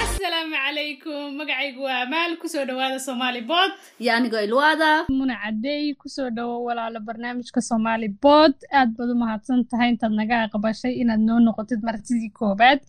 [0.00, 3.70] asalaamu calaykum magacaygu waa amaal ku soo dhawaada somaali bod
[4.02, 4.90] iyo anigoo ilwaada.
[5.18, 10.12] Muna cadey ku soo dhawo walaalo barnaamijka somaali bod aad baad u mahadsan tahay intaad
[10.20, 12.80] naga aqbashay inaad noo noqotid martidii koobaad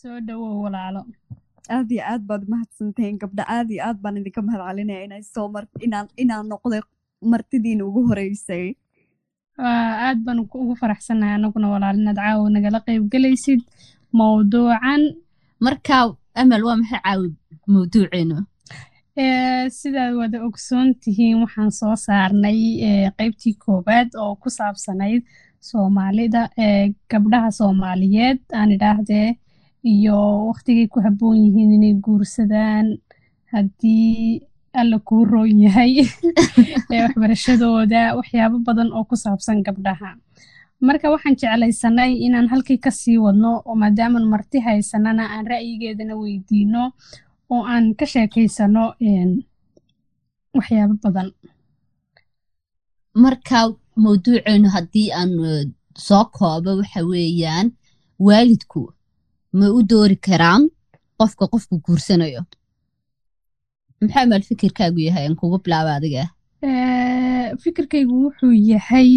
[0.00, 1.00] soo dhawow walaalo.
[1.76, 5.46] Aad iyo aad baad umahadsantahiin gabdha aad iyo aad baan idinka mahad celinaya inay soo
[5.54, 6.80] mar inaan inaan noqday
[7.32, 8.66] martidiina ugu horeysay.
[10.06, 13.60] Aad baan ugu faraxsanahay anaguna walaal inaad caawa nagala qayb gelaysid
[14.18, 15.02] mowduucan
[15.64, 15.98] marka
[16.40, 17.28] amal waa maxay caawi
[17.72, 18.36] mawduuceenu
[19.78, 22.60] sidaad wada ogsoon tihiin waxaan soo saarnay
[23.18, 25.22] qeybtii koowaad oo ku saabsanayd
[25.68, 26.42] soomaalida
[27.10, 29.28] gabdhaha soomaaliyeed aan idhaahdee
[29.92, 32.86] iyo waktigay ku habboon yihiin inay guursadaan
[33.52, 34.40] haddii
[34.80, 35.92] alla kuu roon yahay
[36.90, 40.10] waxbarashadooda waxyaabo badan oo ku saabsan gabdhaha
[40.86, 46.82] marka waxaan jeclaysanay inaan halkii ka sii wadno oo maadaaman marti haysanana aan ra'yigeedana weydiino
[47.54, 48.84] oo aan ka sheekaysano
[50.56, 51.28] waxyaabo badan.
[53.22, 53.58] Marka
[54.02, 55.30] mawduuceenu haddii aan
[56.06, 57.66] soo koobo waxa weeyaan
[58.26, 58.80] waalidku
[59.58, 60.62] ma u doori karaan
[61.18, 62.42] qofka qofku guursanayo?
[64.00, 65.24] Maxaa maal fikirkaagu yahay?
[65.26, 66.24] Aan kugu bilaaba adiga
[67.62, 69.10] fikirkaygu wuxuu yahay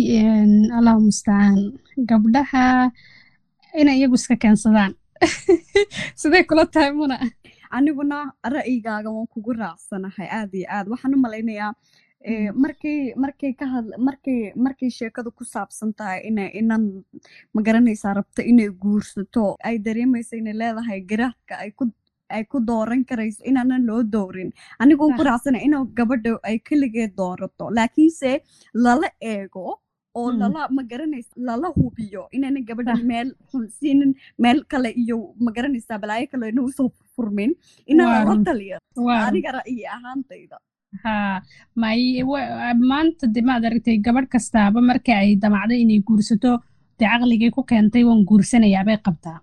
[0.77, 2.91] allahu mustacaan gabdhaha
[3.79, 4.93] inay iyagu iska keensadaan.
[6.19, 7.19] Siday kula tahay muna?
[7.71, 10.87] Aniguna ra'yigaaga waan kugu raacsanahay aad iyo aad.
[10.91, 11.73] Waxaan u malaynayaa
[12.53, 17.03] markay markay ka hadla markay markay sheekadu ku saabsan tahay inay inan
[17.55, 21.87] ma garanaysaa rabto inay guursato ay dareemaysa inay leedahay garaadka ay ku
[22.35, 24.49] ay ku dooran karayso inaanan loo doorin
[24.83, 28.31] aniguun ku raacsana inuu gabadha ay keligeed doorato laakiinse
[28.85, 29.65] lala eego
[30.19, 34.11] oo lala magaranaysa lala hubiyo inaanan gabadhan meel xun siinin
[34.43, 37.51] meel kale iyo ma garanaysaa balaayo kale inuu soo furmin
[37.91, 38.77] inaan lala taliyo
[39.27, 40.57] aniga ra'yi ahaantayda
[41.03, 41.13] ha
[41.83, 41.99] may
[42.91, 46.51] maanta de maad aragtay gabadh kastaaba marka ay damacday inay guursato
[46.99, 49.37] dee caqligay ku keentay waan guursanayaa bay qabtaa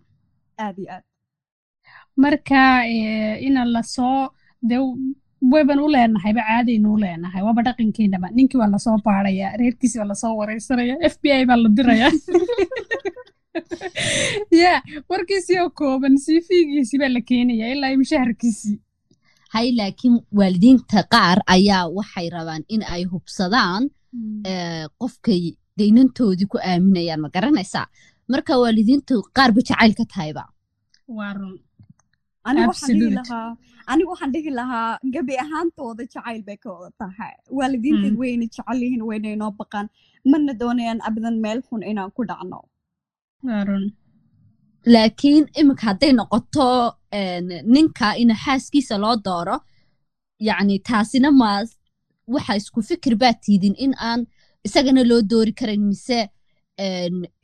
[0.65, 1.05] aad iyo aad
[2.17, 2.87] marka
[3.47, 4.29] ina la soo
[4.69, 4.81] dee
[5.53, 7.43] wayban u leenahayba caadaynu u leenahay.
[7.49, 11.47] Waaba dhaqankeynaba ninkii waa la soo baaraya reerkiisi waa la soo wareysanaya f b i
[11.51, 12.09] baa la diraya
[14.63, 14.73] ya
[15.11, 18.79] warkiisii oo kooban cv-giisii baa la keenaya ilaa iyo mushaharkiisii
[19.55, 23.83] hay laakiin waalidiinta qaar ayaa waxay rabaan in ay hubsadaan
[25.01, 25.43] qofkay
[25.79, 27.21] daynantoodii ku aaminayaan.
[27.21, 27.87] Ma garanaysaa?
[28.33, 30.43] Marka waalidiintu qaarba jacayl ka tahayba
[31.09, 31.55] waa run
[32.47, 37.35] anigu waxaan dhihi lahaa gebi ahaantooda jacayl bay ka wada tahay.
[37.59, 39.87] Waalidiinteed wayna jecel yihiin wayna inoo baqaan.
[40.31, 42.59] Mana doonayaan abadan meel xun inaan ku dhacno.
[44.95, 46.67] Laakiin iminka hadday noqoto
[47.75, 49.57] ninka ina xaaskiisa loo dooro
[50.49, 51.51] yacni taasina ma
[52.35, 54.21] waxa isku fikir baa tiidin in aan
[54.67, 56.19] isagana loo doori karan mise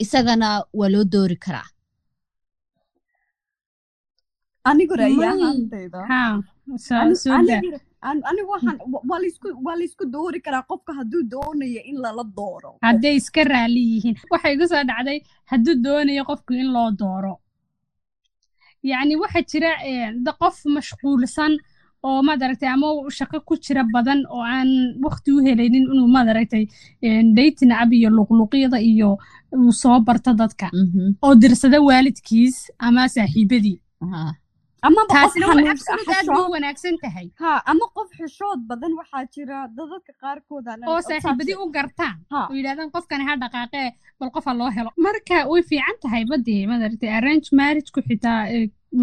[0.04, 0.48] isagana
[0.78, 1.69] waa loo doori karaa
[4.71, 4.95] anigu
[9.65, 12.71] waa laysku doori karaa qofka hadduu doonayo in lala dooro.
[12.83, 14.17] Hadday iska raali yihiin.
[14.31, 15.19] Waxay igu soo dhacday
[15.50, 17.34] hadduu doonayo qofku in loo dooro.
[18.91, 19.71] Yacni waxaa jira
[20.41, 21.53] qof mashquulsan
[22.09, 22.87] oo madaragtay ama
[23.19, 24.71] shaqo ku jira badan oo aan
[25.05, 26.65] wakti u helaynin inuu madaragtay
[27.37, 29.11] daytina ab iyo luqluqyada iyo
[29.56, 30.67] uu soo barto dadka.
[31.25, 32.56] Oo dirsada waalidkiis
[32.87, 33.79] ama saaxiibadii
[37.70, 43.25] ama qof xishood badan waxaa jira dadadka qaarkood oo saaxiibadii u gartaan oo yidhahdaan qofkani
[43.28, 43.88] ha dhaqaaqee
[44.20, 48.41] bal qofa loo helo marka way fiican tahay badee madaragtay arrange marriageku xitaa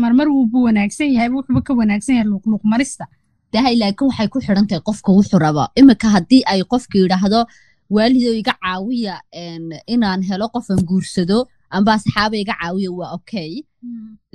[0.04, 3.06] marmar wuubu wanaagsan yahay wuxuuba ka wanaagsan yahay luqluq marista
[3.54, 7.42] dahay laakiin waxay ku xidhan tahay qofka wuxuu raba iminka haddii ay qofka yidhaahdo
[7.96, 9.16] waalido iga caawiya
[9.94, 11.38] inaan helo qofan guursado
[11.78, 13.52] amba asxaaba iga caawiya waa okay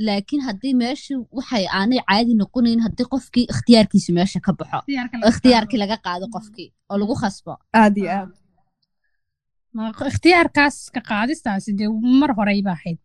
[0.07, 4.81] laakiin haddii meesha waxay aanay caadi noqonayn haddii qofkii ikhtiyaarkiisu meesha ka baxo
[5.31, 7.53] ikhtiyaarkii laga qaado qofkii oo lagu khasbo
[7.83, 8.31] aad iyo aad
[10.13, 11.89] ikhtiyaarkaas ka qaadistaasi dee
[12.21, 12.99] mar horeyba ahayd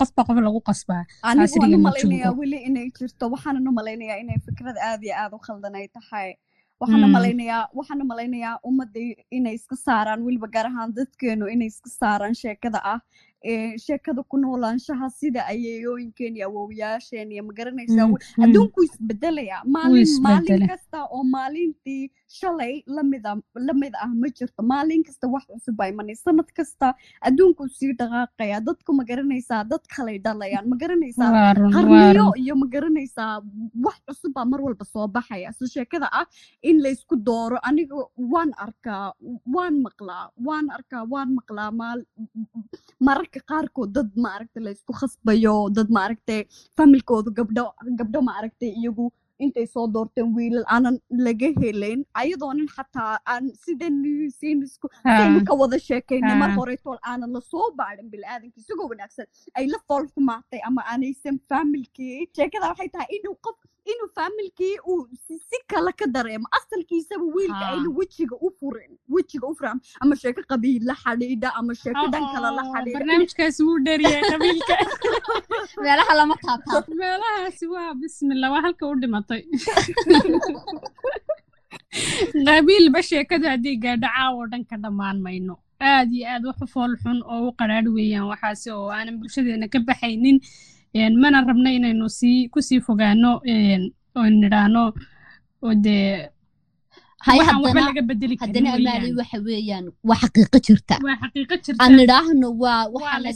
[0.00, 5.02] qofba qof lagu qasbaa anigu malaynayaa weli inay jirto waxaanan u malaynayaa inay fikrad aad
[5.06, 6.28] iyo aad u khaldanay tahay
[6.80, 9.00] waxaan u malaynayaa waxaan u malaynayaa ummadda
[9.38, 13.00] inay iska saaraan weliba gaar ahaan dadkeenu inay iska saaraan sheekada ah
[13.84, 18.08] sheekada ku noolaanshaha sida ayeeyooyinkeen iyo awowyaasheen iyo ma garanaysaa
[18.44, 23.36] adduunku isbedelaya maalin maalin kasta oo maalintii shalay lamida
[23.66, 24.62] la mid ah ma jirto.
[24.62, 26.94] Maalin kasta wax cusub baa imanay sanad kasta
[27.28, 28.60] adduunku sii dhaqaaqaya.
[28.68, 30.68] Dadku ma garanaysaa dad kalay dhalayaan.
[30.72, 33.42] Ma garanaysaa waa run waa qarniyo iyo ma garanaysaa
[33.86, 35.52] wax cusub baa mar walba soo baxaya.
[35.58, 36.26] So sheekada ah
[36.62, 37.96] in laysku dooro aniga
[38.34, 39.12] waan arkaa
[39.56, 42.00] waan maqlaa waan arkaa waan maqlaa maal
[43.32, 46.44] mararka qaarkood dad maaragta laysku khasbayo dad maaragtay
[46.76, 47.64] familkooda gabdho
[47.98, 49.10] gabdho maaragtay iyagu
[49.44, 53.96] intay soo doorteen wiilal aanan laga helayn ayadoonan xataa aan sidan
[54.38, 59.26] siinisku saynu ka wada sheekaynay mar haa horeytool aanan la soo baadhin bilaadanka isagoo wanaagsan.
[59.58, 63.56] Ay la fool xumaatay ama aanaysan faamilkii sheekada waxay tahay inuu qof
[63.90, 65.08] inuu faamilkii uu
[65.48, 70.42] si kale ka dareemo asalkiisaba wiilka ayna wejiga u furin wejiga u furan ama sheeko
[70.52, 74.74] qabiil la xadhiidha ama sheeko dhan kale la xadhiidha barnaamijkaasi wuu dheeriyay qabiilka
[75.86, 79.42] meelaha lama taabtaab meelahaasi waa bismillah waa halka u dhimatay
[82.46, 85.54] qabiilba sheekadu haddii gaadho caawo dhan ka dhammaan mayno
[85.92, 89.68] aad iyo aad wax u fool xun oo u qadhaadh weeyaan waxaasi oo aanan bulshadeena
[89.74, 90.38] ka baxaynin
[91.22, 93.30] mana rabna inaynu sii ku sii fogaano
[94.42, 94.82] nidhaahno
[95.84, 96.28] dee
[98.42, 100.94] haddana amaali waxa weeyaan waa xaqiiqo jirta.
[101.82, 101.92] Aan
[102.62, 103.30] waa waxaan la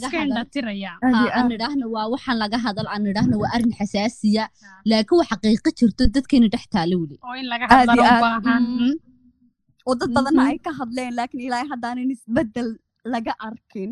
[2.41, 2.87] laga hadal.
[2.93, 4.43] aan aad nidhaahno waa arrin xasaasiya
[4.89, 7.15] laakiin waa xaqiiqo jirto dadkeena dhex taalo weli.
[7.25, 7.35] Oo
[8.23, 8.63] baahan.
[8.63, 8.93] Mhm,
[9.87, 10.51] oo dad badanna mhm.
[10.51, 12.69] ay ka hadleen laakiin ilaahay haddaanan isbeddel
[13.13, 13.91] laga arkin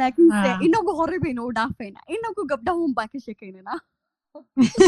[0.00, 3.78] laakiinse inagu hore baynu u dhaafaynaa inagu gabdhahun baan ka sheekaynaynaa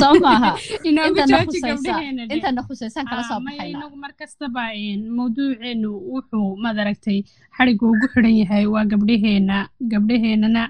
[0.01, 0.51] soo maaha
[0.89, 5.01] intana jooji khusaysa gabdhaheena dhe intana khusaysaan kala soo maya baxaynaa inagu mar kastaba een,
[5.17, 7.19] mawduuceenu wuxuu madaragtay
[7.57, 9.57] xadhigga ugu xidhan yahay waa gabdhaheena
[9.93, 10.63] gabdhaheennana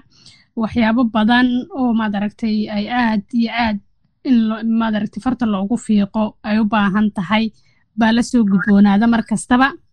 [0.63, 1.47] waxyaabo badan
[1.79, 3.77] oo madaragtay ay aad iyo aad
[4.29, 4.37] in
[4.81, 7.45] madaragtay farta loogu fiiqo ay u baahan tahay
[7.99, 9.84] baa la soo gudboonaada mar kastaba Een,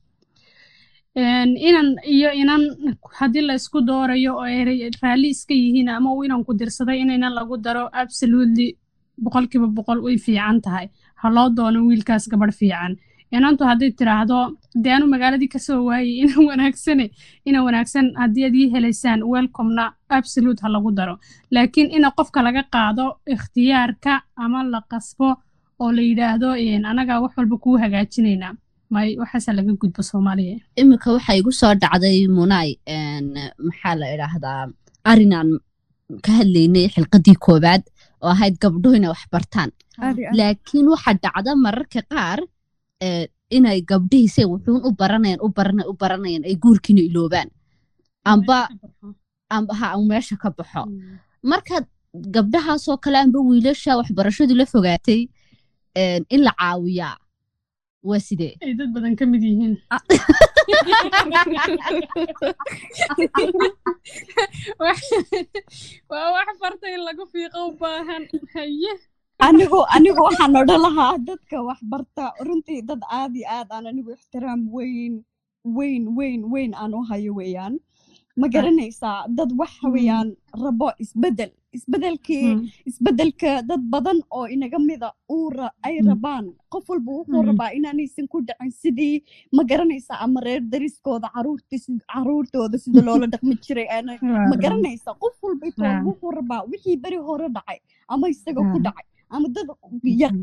[1.16, 2.62] inan iyo inan
[3.18, 7.10] haddii la isku doorayo oo ay ra- raalli iska yihiin ama uu inanku dirsaday in
[7.10, 8.76] inan lagu daro absolutely
[9.22, 10.88] boqolkiiba boqol way fiican tahay.
[11.20, 12.96] Ha loo doono wiilkaas gabadh fiican.
[13.32, 17.06] Inantu hadday tiraahdo dee magaaladii ka soo waayey ina wanaagsane
[17.48, 21.14] ina wanaagsan haddii ad ii helaysaan welcomena absolute ha lagu daro.
[21.54, 23.04] Laakiin ina qofka laga qaado
[23.34, 25.28] ikhtiyaarka ama la qasbo
[25.82, 26.48] oo la yidhaahdo
[26.90, 28.54] anagaa wax walba kuu hagaajinaynaa
[28.94, 30.56] may waxaasaa laga gudbo soomaaliya.
[30.80, 32.68] Iminka waxaa igu soo dhacday munay
[33.66, 34.62] maxaa la idhaahdaa
[35.10, 35.48] arrinaan
[36.24, 37.82] ka hadlaynay xilqadii koowaad
[38.24, 39.70] oo ahayd gabdhuhu inay wax bartaan.
[39.72, 42.38] Iyo aad laakiin waxaa dhacda mararka qaar
[43.06, 43.24] ee,
[43.56, 47.48] inay gabdhihiise wuxuun u baranayaan u baranay u baranayaan ay guurkiina iloobaan.
[48.32, 48.58] Amba
[49.56, 50.82] amba ha meesha ka baxo.
[51.50, 51.76] Marka
[52.34, 55.20] gabdhahaasoo kale amba wiilasha waxbarashadu la fogaatay
[56.34, 57.16] in la caawiyaa
[58.08, 59.74] waa sidee ay dad badan ka mid yihiin
[66.10, 68.22] waa wax farta in lagu fiiqo u baahan
[68.54, 68.92] haye
[69.46, 74.10] anigu anigu waxaan odhan lahaa dadka wax barta runtii dad aad iyo aad aan anigu
[74.16, 75.14] ixtiraam weyn
[75.64, 77.74] weyn weyn weyn aan u hayo weeyaan
[78.40, 80.28] ma garanaysaa dad waxa weeyaan
[80.64, 81.50] rabo isbeddel.
[81.72, 82.64] Isbedelkii Mm.
[82.88, 85.48] isbeddelka dad badan oo inaga mida uu
[85.86, 86.08] ay Mm.
[86.08, 89.16] rabaan qof walba wuxuu rabaa inaanaysan ku dhicin sidii
[89.56, 91.28] ma garanaysaa ama reer dariskooda
[92.12, 93.88] caruurtooda sida loola dhaqmi jiray
[94.50, 95.66] ma garanaysa qof walba
[96.08, 97.78] wuxuu rabaa wixii beri hore dhacay
[98.08, 99.68] ama isaga ku dhacay ama dad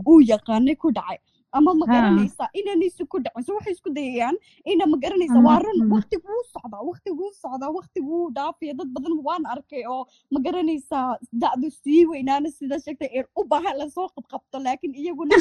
[0.10, 1.18] uu yaqaanay ku dhacay
[1.58, 4.36] ama ma garanaysa inaanaysa ku dhacin so waxay isku dayayaan
[4.74, 5.92] ina ma garanaysa waa run mm.
[5.96, 10.04] waqtiguu socdaa waqtiguu socdaa waqtiguu dhaafaya dad badan waan arkay oo
[10.34, 11.08] ma garanaysaa
[11.46, 15.36] da'du sii weynaana sida sheegtay ee u baahan la soo qabqabto laakiin iyaguna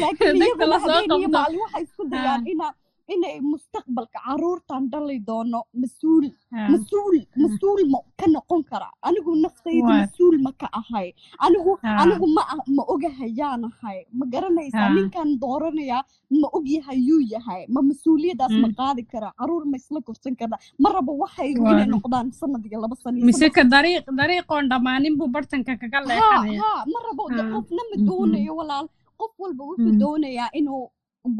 [0.00, 1.38] laakiin Degta iyaguna la soo habeen iyo qabto.
[1.38, 2.66] maalin waxay isku dayaan ina
[3.14, 6.26] inay mustaqbalka caruurtan dhali doono mas'uul
[6.72, 11.08] mas'uul mas'uul ma ka noqon kara anigu naftayda mas'uul ma ka ahay
[11.46, 11.72] anigu
[12.02, 12.42] anigu ma
[12.78, 15.98] ma ogahay yaanahay ma garanaysaa ninkan dooranaya
[16.40, 20.88] ma ogyahay yuu yahay ma mas'uuliyadaas ma qaadi kara carruur ma isla korsan kara ma
[20.98, 25.14] rabo waxay inay noqdaan sanad iyo laba sano iyo mise saddex ka dariiq dariiqoon dhammaanin
[25.22, 28.86] buu bartanka kaga leexanaya ma rabo qofna ma doonayo walaal
[29.20, 30.84] qof walba wuxuu doonayaa inuu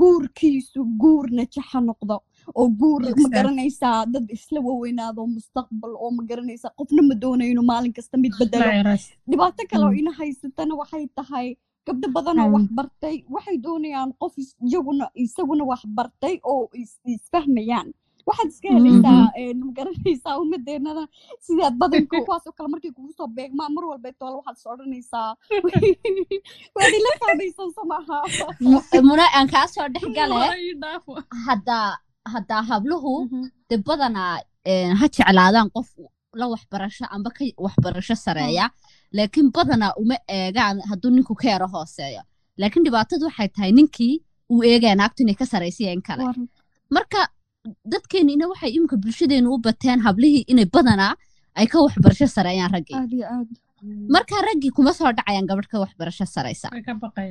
[0.00, 2.16] guurkiisu guur najaxa noqdo
[2.54, 7.64] oo guur ma garanaysaa dad isla waweynaado mustaqbal oo ma garanaysaa qofna ma doonayo inuu
[7.72, 8.64] maalin kasta mid bedelo
[9.30, 9.98] dhibaato kale oo Mm.
[10.02, 11.48] ina haysatana waxay tahay
[11.86, 12.54] gabdho badan oo Mm.
[12.54, 14.34] wax bartay waxay doonayaan qof
[14.68, 17.88] iyaguna isaguna wax bartay oo is- isfahmayaan
[18.28, 21.02] waxaad iska helaysaa een, ma garanaysaa ummadeenada
[21.46, 25.30] sidaad badanka kuwaasoo kale markay kugu soo beegmaan mar walba toole waxaad is odhanaysaa
[26.76, 28.18] waad ila fahmaysan soo maaha
[28.72, 30.34] Mu- muna aan kaa soo dhex gale
[31.46, 31.88] haddaa
[32.34, 33.12] haddaa habluhu
[33.70, 34.34] de badanaa
[35.00, 35.88] ha jeclaadaan qof
[36.40, 38.64] la waxbarasho amba ka waxbarasho sareeya
[39.16, 42.22] laakiin badanaa uma eegaan hadduu ninku ka yaro hooseeyo
[42.60, 44.14] laakiin dhibaatadu waxay tahay ninkii
[44.52, 46.22] uu eegaya naagtu inay ka saraysiya in kale
[46.96, 47.20] marka
[47.92, 51.14] dadkeenina waxay iminka bulshadeenu u bateen hablihii inay badanaa
[51.60, 52.96] ay ka waxbarasho sareeyaan raggii.
[53.00, 53.48] Aad iyo aad.
[54.14, 56.68] Marka raggii kuma soo dhacayaan gabadh ka waxbarasho saraysa.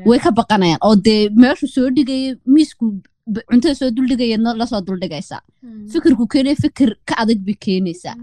[0.09, 0.79] Way ka baqanayaan.
[0.87, 2.85] Oo dee meeshu soo dhigaya miisku
[3.49, 5.37] cuntada soo duldhigaya la soo duldhigaysa
[5.91, 8.15] fikirku keenaya fikir ka adag bay keenaysaa.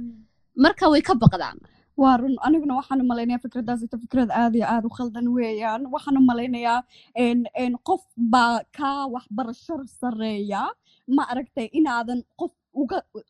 [0.64, 1.58] Marka way ka baqdaan
[1.96, 2.36] waa run.
[2.46, 5.82] Aniguna waxaan u malaynayaa fikraddaas ita fikrad aad iyo aad u khaldan weeyaan.
[5.94, 6.24] Waxaan u
[7.64, 10.62] een qof baa kaa waxbarasho sareeya
[11.16, 12.52] ma aragtay inaadan qof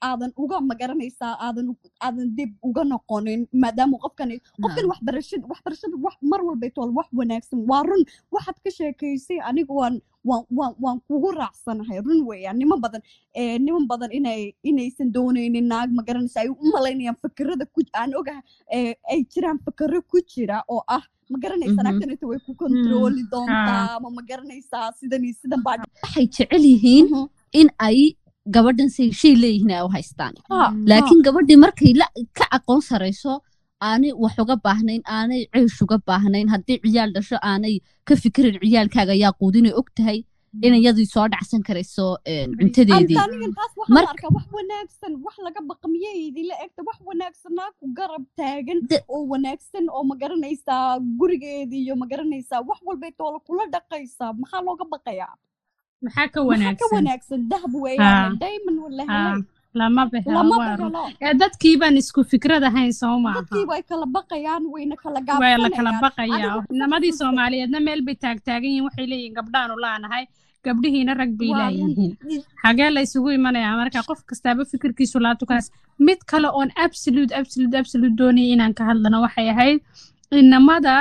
[0.09, 6.41] aadan uga ma garanaysaa aadan dib uga noqonin maadaama qofkani qofkan waxbarashada waxbarashada wax mar
[6.49, 8.03] walba tool wax wanaagsan waa run
[8.37, 9.95] waxaad ka sheekaysay aniga waan
[10.85, 13.03] waan kugu raacsanahay run weeyaan niman badan
[13.43, 18.15] ee niman badan inay inaysan doonaynin naag ma garanaysa ay u malaynayaan fikirada ku aan
[18.21, 18.43] ogahay
[18.79, 21.85] ee ay jiraan fikiro ku jira oo ah ma garanaysa Mhm.
[21.87, 27.07] naagtanita way ku kontrooli doontaa ama ma garanaysaa sidan iyo sidan baa waxay jecel yihiin
[27.61, 27.99] in ay
[28.55, 30.35] gabadhan say shay leeyihiin ay u haystaan.
[30.51, 31.93] Ha, laakiin gabadhii markay
[32.39, 33.41] ka aqoon sarayso
[33.81, 39.15] aanay wax uga baahnayn aanay ceesh uga baahnayn haddii ciyaal dhasho aanay ka fikirin ciyaalkaaga
[39.23, 40.19] yaa quudinay og tahay
[40.67, 43.17] in iyadii soo dhacsan karayso een, cuntadeedii.
[43.97, 49.23] Wax wanaagsan wax laga baqa miyaydii la egta wax wanaagsan naag ku garab taagan oo
[49.33, 54.85] wanaagsan oo ma garanaysaa gurigeedii iyo ma garanaysaa wax walbay toola kula dhaqaysaa maxaa looga
[54.95, 55.35] baqayaa
[56.05, 57.41] maxaa ka wanaagsan?
[57.53, 57.81] Dahab Ha.
[57.85, 59.43] weeyaan diamond wala Ha, helay
[59.81, 60.93] lama behelo lama waa run.
[60.93, 64.07] bahelo ee dadkii baan isku fikrad ahayn soo maaha dadkii way kala
[66.05, 66.57] baqayaa.
[66.83, 70.25] Namadii soomaaliyeedna meel bay taagtaagan yihiin waxay leeyihiin gabdhaanu laanahay
[70.67, 72.13] gabdhihiina rag bay laayihiin
[72.65, 73.77] xagee la isugu imanayaa?
[73.81, 75.67] Marka qof kastaaba fikirkiisu laatukaas
[76.07, 79.79] mid kale oon absolute absolute absolute doonaya inaan ka hadlano waxay ahayd
[80.41, 80.95] inamada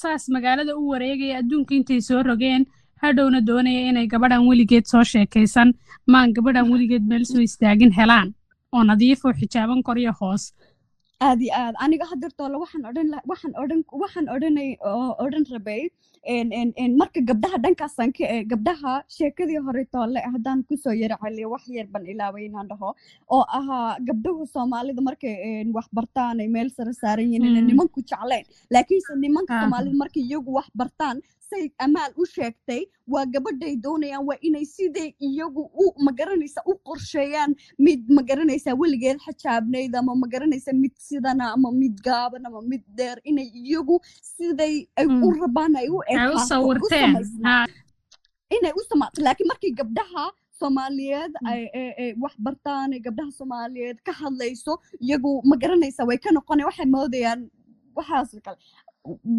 [0.00, 2.62] saas magaalada u wareegaya adduunka intay soo rogeen
[3.02, 5.68] hadhowna doonaya inay gabadhan weligeed soo sheekaysan.
[6.12, 8.28] Maan gabadhan weligeed meel soo istaagin helaan.
[8.74, 10.44] Oo nadiif oo xijaaban kor iyo hoos
[11.26, 11.40] aad.
[11.40, 12.84] Iyo aad aniga hadeertoola waxaan
[15.24, 15.82] odhan rabay
[17.00, 21.64] marka gabdhaha dhankaasaan ka ee gabdhaha sheekadii hore toole haddaan ku soo yara celiyo wax
[21.76, 22.90] yar ban ilaaway inaan dhaho
[23.36, 25.34] oo ahaa gabdhahu soomaalida markay
[25.76, 27.66] wax bartaan ay meel sare saaran yihiin Mm.
[27.70, 28.44] nimanku jecleen.
[28.74, 29.60] Laakiinse nimanka Ah.
[29.62, 31.16] soomaalida markay iyagu wax bartaan
[31.50, 32.82] say amaal u sheegtay
[33.14, 37.54] waa gabadhay doonayaan waa inay siday iyagu u magaranaysa u qorsheeyaan
[37.86, 43.18] mid magaranaysa weligeed xijaabnayd ama magaranaysa mid sidana ama mid gaaban ama mid dheer.
[43.24, 44.00] Inay iyagu
[44.36, 45.40] siday ay u Mm.
[45.42, 45.98] rabaan ay u
[48.56, 50.24] inay u samaato laakiin markii gabdhaha
[50.58, 51.46] soomaaliyeed Mm.
[51.48, 56.86] ay wax bartaan ay gabdhaha soomaaliyeed ka hadlayso iyagu ma garanaysa way ka noqonay waxay
[56.96, 57.40] moodayaan
[57.96, 58.58] waxaas kale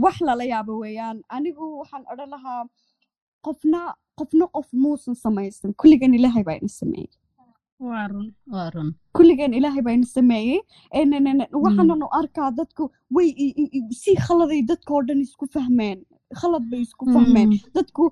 [0.03, 1.17] wax lala yaabo weeyaan.
[1.36, 2.62] Anigu waxaan odhan lahaa
[3.45, 3.79] qofna
[4.19, 7.09] qofna qof muusan samaysan kulligan ilaahay baa ina sameeyey.
[9.17, 10.59] Kulligeen ilaahay baa ina sameeyey.
[11.65, 12.83] Waxaananu arkaa dadku
[13.15, 16.00] way i- i- i- si khaladay dadkoo dhan isku fahmeen
[16.39, 18.03] khalad bay isku fahmeen dadku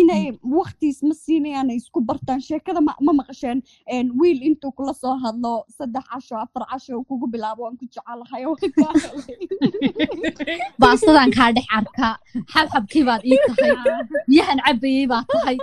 [0.00, 0.24] inay
[0.58, 5.14] waqtiis ma siinayaan ay isku bartaan sheekada ma ma maqasheen En, wiil intuu kula soo
[5.24, 8.42] hadlo saddex casho afar casho kugu bilaabo waan ku jecelahay
[10.82, 12.08] baastadan kaa dhex arka
[12.52, 13.72] xabxabkii baad ii tahay
[14.28, 15.56] biyahan cabayey baa tahay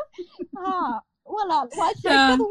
[1.35, 2.45] walaal waa sheekadu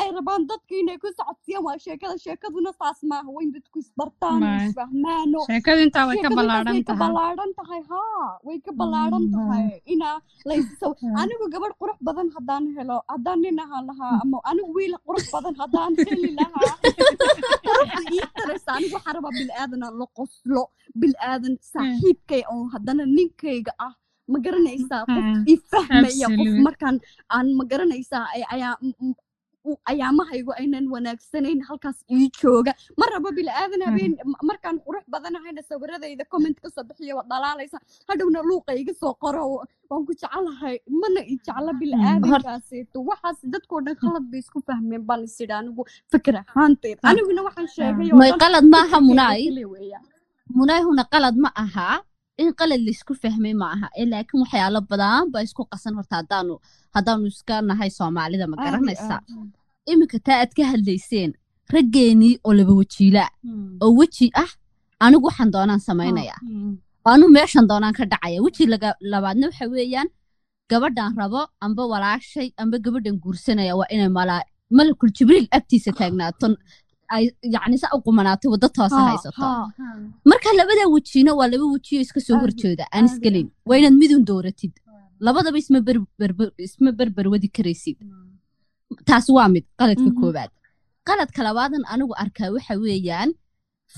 [0.00, 4.40] ay rabaan dadku inay ku socodsiiyaan waa sheekada sheekaduna saas maaha waa in dadku isbartaan
[4.68, 10.16] isfahmaano sheekadu intaa way ka ballaaran tahay ballaaran tahay haa way ka ballaaran tahay inaa
[10.50, 11.16] laysaw Mm.
[11.20, 15.54] anigu gabadh qurux badan haddaan helo haddaan nin ahaan lahaa ama anigu wiil qurux badan
[15.62, 16.72] haddaan heli lahaa
[17.66, 20.62] quruxda ii taraysa anigu waxaan rabaa bilaadan aan la qoslo
[21.02, 23.92] bilaadan saaxiibkay oo haddana ninkayga ah
[24.32, 26.96] ma garanaysaa qof i fahmaya qof markaan
[27.36, 28.24] aan ma garanaysaa
[29.90, 32.72] ayaamahaygu aynan wanaagsanayn halkaas ii jooga.
[32.98, 34.14] Ma rabo bilaadan habeen
[34.50, 37.78] markaan qurux badanahayna sawiradayda comment ka soo bixiya waa dhalaalaysa.
[38.08, 39.42] Hadhowna luuqa iga soo qoro
[39.90, 45.22] waan ku jecelahay mana i jecla bilaadankaaseyto waxaas dadkoo dhan khalad bay isku fahmeen baan
[45.28, 46.98] isidhi anigu fikir ahaanteed.
[47.02, 47.10] Ah.
[47.10, 48.10] aniguna waxaan sheegay
[48.42, 49.40] qalad maaha munaay.
[50.58, 51.88] munaayhuna qalad ma aha
[52.40, 56.14] in qalad la isku fahmay ma aha ee laakiin waxyaalo badan baa isku qasan horta
[56.20, 56.54] haddaanu
[56.96, 59.24] haddaanu iska nahay soomaalida ma aad.
[59.92, 61.30] iminka taa aad ka hadlayseen
[61.74, 63.24] raggeenii oo laba wajiila
[63.84, 64.50] oo weji ah
[65.04, 66.36] anigu waxaan doonaan samaynaya
[67.12, 68.38] anu meeshan doonaan ka dhacaya.
[68.46, 68.64] Weji
[69.12, 70.08] labaadna waxa weeyaan
[70.70, 74.42] gabadhan rabo amba walaashay amba gabadhan guursanaya waa inay malaa
[74.76, 76.46] malakul jibriil agtiisa taagnaato
[77.16, 79.40] ay yacni sa u qumanaato waddo toosa Ha, haysato.
[79.42, 79.50] ha.
[80.30, 84.72] marka labadaa wejina waa laba wejiyo iska soo horjeeda aan iskalayn waa inaad midun dooratid.
[85.26, 85.78] Labadaba isma
[86.20, 87.96] berber isma berberwadi karaysid.
[89.08, 90.18] Taas waa mid qaladka Mhm.
[90.20, 90.50] koowaad.
[91.08, 93.30] Qaladka labaadan anigu arkaa waxa weeyaan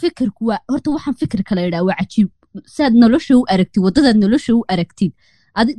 [0.01, 2.29] fikirku waa horta waxaan fikirka la yidhaha waa cajiib.
[2.77, 5.13] Saad nolosha u aragtid waddadaad nolosha u aragtid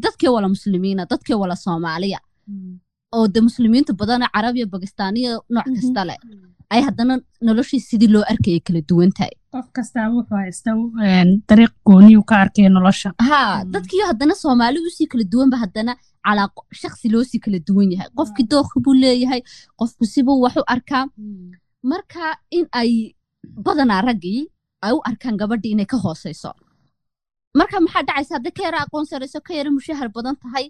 [0.06, 2.20] dadkee wala muslimiina dadkee wala soomaaliya
[3.18, 5.76] oo de muslimiinta badana carabiya bakistaaniya nooc Mhm.
[5.78, 6.18] kasta leh
[6.74, 7.14] ay haddana
[7.48, 9.34] noloshii sidii loo arkaya kala duwan tahay.
[9.54, 10.72] Qof kastaa wuxuu haysta
[11.50, 13.10] dariiq gooniyu ka arkaya nolosha.
[13.30, 13.72] Haa Mm.
[13.74, 15.94] dadkiyo haddana soomaali u sii kala duwanba haddana
[16.26, 16.50] calaa
[16.82, 18.10] shakhsi loosii kala duwan yahay.
[18.18, 19.42] Qofkii dookhi buu leeyahay
[19.80, 21.04] qofku sibuu wax u arkaa
[21.92, 22.24] marka
[22.58, 22.92] in ay
[23.66, 24.42] badanaa raggii
[24.86, 26.52] ay u arkaan gabadhii inay ka hooseyso
[27.60, 28.34] marka maxaa dhacaysa?
[28.36, 30.66] Hadday ka yara aqoon sarayso ka yara mushahar badan tahay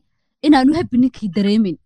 [0.47, 1.77] inaanu habi ninkii dareemin.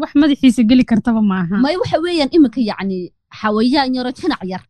[0.00, 1.56] Wax madaxiisa geli kartaba maaha.
[1.64, 2.98] May waxa weeyaan iminka yacni
[3.40, 4.62] xawayaan yaro jinac yar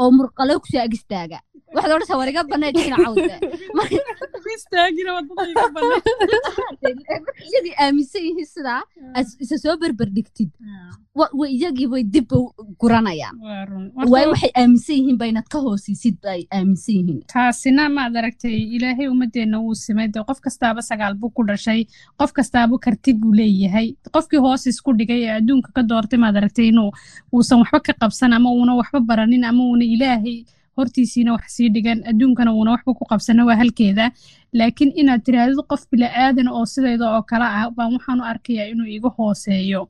[0.00, 1.38] oo murqalow ku soo ag istaaga
[1.76, 2.42] waxaad odhanaysaa war iga
[7.84, 8.82] aaminsan yihiin sidaa
[9.40, 10.50] isa soo berber dhigtid
[11.18, 12.30] wa- wa- iyagii bay dib
[12.80, 13.36] guranayaan
[14.12, 19.08] waayo waxay aaminsan yihiin ba inaad ka hoosaysid bay aaminsan yihiin taasina maad aragtay ilaahay
[19.14, 21.80] ummadeenna wuu simay dee qof kastaaba sagaal buu ku dhashay
[22.18, 26.68] qof kastaaba karti buu leeyahay qofkii hoos isku dhigay ee adduunka ka doortay maad aragtay
[26.72, 26.90] inuu
[27.32, 30.38] uusan waxba ka qabsan ama uuna waxba baranin ama uuna ilaahay
[30.76, 34.04] hortiisiina wax sii dhigan adduunkana uuna waxba ku qabsana waa halkeeda.
[34.58, 38.86] Laakiin inaad tiraahdo qof bila'aadan oo sidayda oo kale ah baan waxaan u arkayaa inuu
[38.96, 39.82] iga hooseeyo.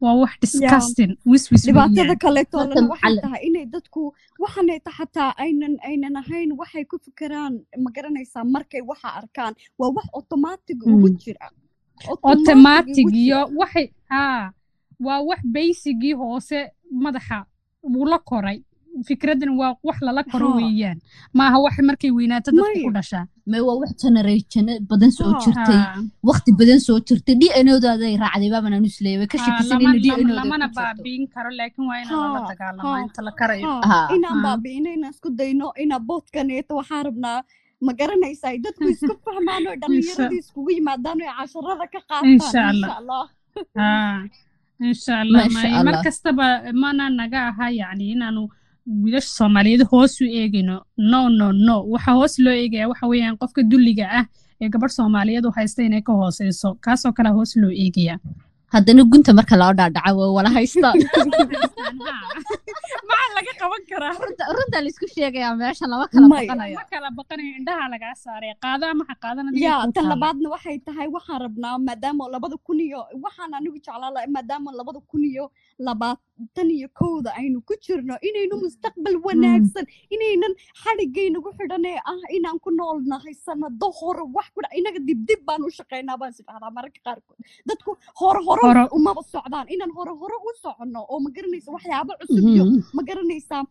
[0.00, 1.12] Waa wax disgusting.
[1.30, 4.00] Wiswis dhibaatada weeyaan kaleetoodan Marka waxay tahay inay dadku
[4.42, 7.54] waxaneeta xataa aynan aynan ahayn waxay ku fikiraan
[7.84, 9.52] ma garanaysaa markay waxa arkaan.
[9.78, 11.16] Waa wax automatic ugu Mm.
[11.22, 11.46] jira.
[12.22, 14.52] Automatic ugu iyo waxay haa
[15.00, 16.58] waa wax baysigii hoose
[16.90, 17.38] madaxa
[17.82, 18.58] wuu la koray
[19.08, 20.98] fikradan waa wax lala koro weeyaan.
[21.38, 23.24] Maaha wax markay weynaato dadku ku dhashaa.
[23.46, 25.80] May waa wax generation badan soo jirtay.
[26.30, 27.34] waqti badan soo jirtay.
[27.40, 31.24] D n odaaday raacday baaban anu isleeyay way ka shakisan in d n lamana baabiin
[31.34, 33.68] karo laakiin waa inaan lala dagaalamaa inta la karayo.
[34.16, 37.38] inaan baabi'ino inaan isku dayno inaan boodkaneeto waxaan rabnaa
[37.86, 42.26] ma garanaysaa dadku isku fahmaan oo dhallinyaradii iskugu yimaadaan oo casharada ka qaataan.
[42.34, 43.24] Insha Allah.
[44.88, 45.42] insha allah
[45.86, 46.46] mar kastaba
[46.82, 48.42] mana naga aha yacni inaanu
[49.02, 50.76] wiilasha soomaaliyeed hoos u eegayno.
[51.12, 51.76] No no no.
[51.92, 54.24] Waxa hoos loo eegaya waxa weeyaan qofka dulliga ah
[54.62, 56.68] ee gabadh soomaaliyeed u haysta inay ka hooseyso.
[56.84, 58.14] Kaasoo kale hoos loo eegaya.
[58.74, 60.96] Haddana gunta marka loo dhaadhaca waa wala haystaan
[63.08, 64.14] maxaa laga qaban karaa?
[64.22, 66.76] Runta runta la isku sheegayaa meesha lama kala baqanayo.
[66.80, 70.48] ma kala baqanayo indhaha lagaa saaray qaada ama ha qaadana adiga yaa kuu tan labaadna
[70.54, 75.44] waxay tahay waxaan rabnaa maadaama labada kun iyo waxaan anigu jeclaa maadaama labada kun iyo
[75.86, 76.27] labaatan
[76.70, 82.98] iyo kowda aynu ku jirno inaynu mustaqbal wanaagsan inaynan xadhigaynagu xidhanee ah inaan ku nool
[83.12, 87.38] nahay sanado hore wax ku inaga dibdib baan u shaqaynaa baan is dhahdaa mararka qaarkood
[87.72, 88.84] dadku hore Hore.
[88.98, 92.64] umaba socdaan inaan hore hore u soconno oo ma garanaysa waxyaabo cusub iyo
[92.96, 93.62] ma garanaysaa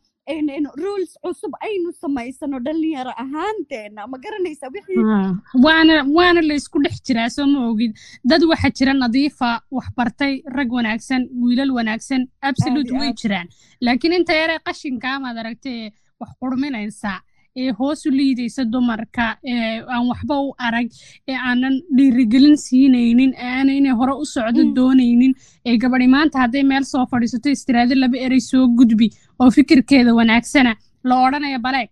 [0.83, 5.35] rules cusub aynu samaysano dhalinyaro ahaanteena ma Haa.
[5.65, 7.91] waana waana la isku dhex jiraa soo ma ogid
[8.31, 13.47] dad waxa jira nadiifa wax bartay rag wanaagsan wiilal wanaagsan absolute way jiraan
[13.87, 17.13] laakiin inta yaree qashinkaa maad aragtay ee wax qurminaysa
[17.61, 20.87] ee hoos u liidaysa dumarka ee aan waxba u arag
[21.31, 25.33] ee aanan dhiirigelin siinaynin ee aanan inay hore u socdo doonaynin
[25.69, 29.07] ee gabadhi maanta hadday meel soo fadhiisato istiraado laba erey soo gudbi
[29.41, 30.71] oo fikirkeeda wanaagsana
[31.09, 31.89] la odhanaya baleeg.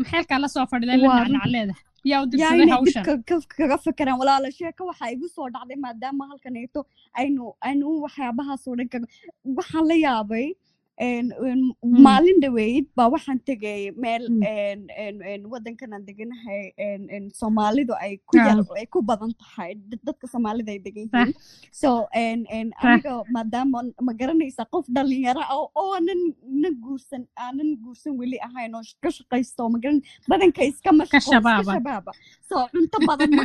[0.00, 1.32] Maxeelkaa la soo fadhiday la Waa run.
[1.32, 1.74] nacnacleeda
[2.10, 5.26] yaa u yaa dirsaday inay dib hawshan ka- ka- kaga fekeraan walaala sheeko waxaa igu
[5.36, 6.80] soo dhacday maadaama halkaneeto
[7.20, 9.04] aynu aynu waxyaabahaas oo dhan
[9.58, 10.46] waxaan la yaabay
[12.06, 14.42] maalin dhaweyd baa waxaan tegay meel Mm.
[14.42, 16.72] een- een- een wadankan aan deganahay
[17.14, 18.12] een soomaalidu ay
[18.80, 21.32] ay ku badan tahay dad- dadka soomaalida ay degan yihiin
[21.80, 26.20] so aniga maadaama ma garanaysa qof dhalinyaro ah oo aanan
[26.62, 31.32] na guursan aanan guursan weli ahayn oo ka shaqaysto ma garan badanka iska mashquul iska
[31.34, 31.72] shabaaba.
[31.76, 32.12] shabaaba
[32.48, 33.44] so cunto badan ma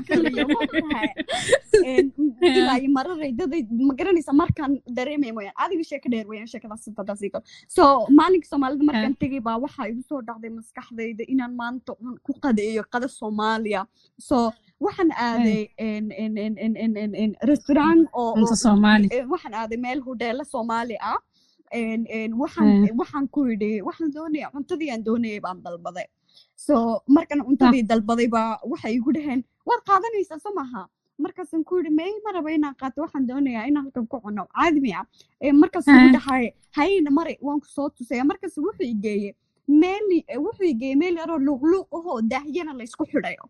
[2.41, 7.39] ilaa iyo mararay daday ma garanaysa markaan dareemay mooyaan adiga sheeko dheer weeyaan sheekadaas igo
[7.75, 7.83] so
[8.19, 11.91] maalinka soomaalida markaan tegay baa waxaa igu soo dhacday maskaxdayda inaan maanta
[12.25, 13.81] ku qadeeyo qada soomaaliya.
[14.27, 14.37] So
[14.85, 15.61] waxaan aaday
[17.51, 19.07] restaurant oo cunto oo- soomaali.
[19.15, 21.19] eh, waxaan aaday meel hodheelo soomaali ah.
[22.99, 26.07] Waxaan ku yidhi waxaan doonaya cuntadii aan doonayay baan dalbaday.
[26.55, 26.75] So
[27.15, 30.81] markan cuntadii dalbaday baa waxay igu dhaheen waad qaadanaysaa soo maaha
[31.25, 31.91] markaasaan ku yidhi
[32.25, 34.43] ma raba inaan qaato waxaan doonayaa inaan halkan ku cuno.
[34.55, 35.01] Caadi miya
[35.41, 35.95] Ee, markaas Ah.
[35.97, 36.45] ugu dhahay
[36.77, 38.23] hayna mare waan ku soo tusaya.
[38.31, 39.33] Markaas wuxuu igeeyey
[39.67, 40.05] meel
[40.45, 43.45] wuxuu igeeyey meel yaroo luuqluuq ahoo daahyana laysku xidhayo.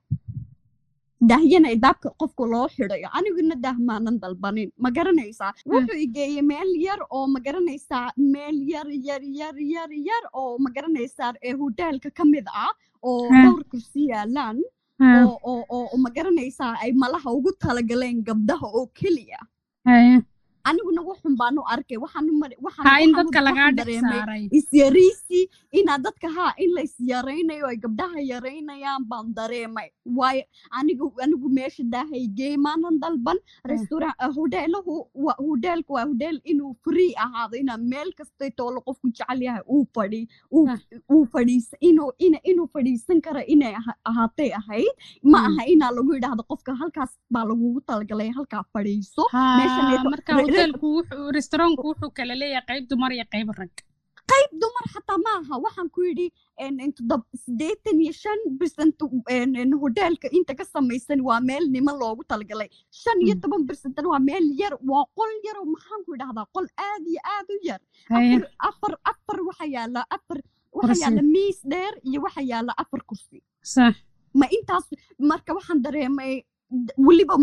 [1.30, 3.10] Daahyana daabka qofka loo xidhayo.
[3.17, 4.69] Aniguna daah maanan dalbanin.
[4.84, 5.51] Ma garanaysaa?
[5.65, 10.69] Wuxuu igeeyey meel yar oo ma garanaysaa meel yar yar yar yar yar oo ma
[10.75, 13.41] garanaysaa ee hoteelka ka mid ah oo Ah.
[13.43, 14.58] dhowr kursi yaalaan.
[14.62, 14.77] Ah,
[15.27, 19.39] oo oo oo oo ma garanaysaa ay malaha ugu talagaleen gabdhaha oo keliya.
[20.69, 24.19] Aniguna waxun baanu arkay waxaan dadka lagaa dareemay
[25.80, 29.89] inaa dadka haa in la isyaraynayo ay gabdhaha yaraynayaan baan dareemay.
[30.19, 30.43] Waayo
[30.80, 33.38] anigu anigu meesha daahaygeey maanan dalban
[33.71, 34.93] restaurant hoteelahu
[35.25, 39.84] wa hoteelku waa hoteel inuu free ahaado inaa meel kastay toolo qofku jecel yahay uu
[39.95, 41.25] fadhi uu Ah.
[41.34, 44.93] fadhiis inuu ina inuu fadhiisan kara inay aha- ahaatay ahayd.
[45.23, 45.45] Ma Mm.
[45.47, 49.23] aha inaa lagu yidhaahdo qofka halkaas baa lagugu talagalay halkaa fadhiiso.
[49.36, 49.43] Ha,
[50.58, 53.74] meeshan marka re- re- hoteelku wuxuu kala leeyahay qayb dumar iyo qayb rag
[54.32, 56.28] qayb dumar xataa ma aha waxaan ku yidhi
[57.46, 58.39] siddeetan iyo shan
[59.63, 62.70] en hoteelka inta ka samaysan waa meel niman loogu talagalay
[63.02, 66.67] shan iyo toban percentna waa meel yar waa qol yar oo maxaan ku idhahdaa qol
[66.89, 67.82] aad iyo aad u yar
[68.17, 70.39] afar afar afar waxa yaalla afar
[70.78, 71.02] waxa Kursi.
[71.04, 73.38] yaalla miis dheer iyo waxa yaalla afar kursi
[74.39, 74.86] ma intaas
[75.32, 76.34] marka waxaan dareemay
[77.08, 77.36] weliba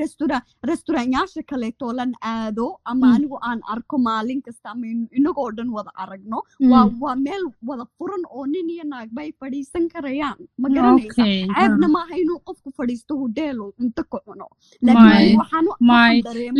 [0.00, 2.66] restaurant restaurantyaasha kaleetoo lan aado.
[2.90, 3.14] Ama Mm.
[3.16, 6.38] anigu aan arko maalin kasta ama in- inagoo dhan wada aragno.
[6.60, 6.72] Mm.
[7.02, 10.38] waa meel wada furan oo nin iyo naag bay fadhiisan karayaan.
[10.58, 11.22] Ma garanaysa?
[11.56, 11.92] Ceebna ha.
[11.96, 14.46] maaha inuu qofku fadhiisto hodeel oo cunto ka cuno.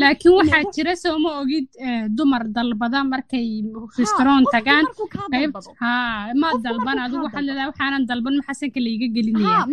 [0.02, 3.48] Laakiin waxaa wax- jira soo ma ogid eh, dumar dalbada markay
[3.98, 4.84] restaurant tagaan.
[6.42, 6.98] ma dalban.
[7.04, 9.66] Adigu waxaad leedahay waxaanan dalban maxasanka laiga gelinaya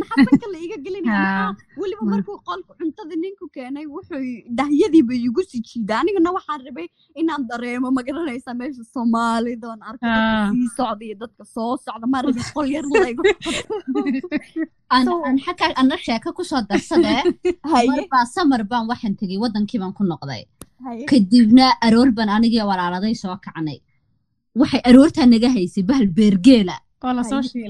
[2.47, 4.23] qolka cuntada ninku keenay wuxuu
[4.59, 5.93] dahyadiiba igu sii jiida.
[6.01, 6.87] Anigana waxaan rabay
[7.19, 10.49] inaan dareemo ma garanaysaa meesha soomaalidoon arko Ah.
[10.53, 12.05] sii socda iyo dadka soo socda.
[12.13, 12.85] Ma rabin qol yar
[15.81, 17.21] ana sheeko ku soo darsadee
[17.71, 17.87] haye.
[17.89, 20.43] Marbaa samar baan waxaan tegey wadankii baan ku noqday.
[21.09, 23.79] Kadibna aroor baan anigii walaaladay soo kacnay.
[24.59, 26.75] Waxay aroortaa naga haysay bahal beergeela.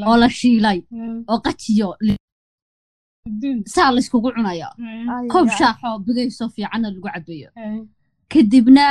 [0.09, 0.79] Oo la shiilay.
[1.31, 1.89] Oo qajiyo.
[2.01, 2.17] Adduun.
[3.65, 4.69] Saa layskugu cunayo.
[4.77, 5.27] Mm.
[5.31, 7.79] Koob shaaxoo bigayso fiicanna lagu cabayo Ay.
[8.31, 8.85] kadibna